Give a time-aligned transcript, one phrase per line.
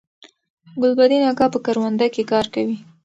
[0.81, 2.77] ګلبدین اکا په کرونده کی کار کوي